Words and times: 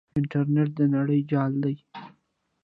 انټرنیټ 0.17 0.69
د 0.77 0.79
نړۍ 0.95 1.19
جال 1.31 1.53
دی. 1.63 1.75